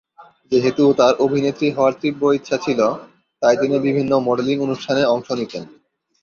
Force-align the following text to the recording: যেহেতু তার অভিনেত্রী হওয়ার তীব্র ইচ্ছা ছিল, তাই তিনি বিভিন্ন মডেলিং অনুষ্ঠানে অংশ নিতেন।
যেহেতু 0.51 0.83
তার 0.93 1.13
অভিনেত্রী 1.19 1.67
হওয়ার 1.71 1.93
তীব্র 2.01 2.23
ইচ্ছা 2.33 2.57
ছিল, 2.57 2.79
তাই 3.41 3.55
তিনি 3.57 3.75
বিভিন্ন 3.79 4.11
মডেলিং 4.27 4.57
অনুষ্ঠানে 4.59 5.01
অংশ 5.05 5.27
নিতেন। 5.31 5.63